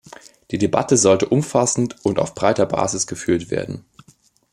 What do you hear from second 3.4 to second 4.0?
werden.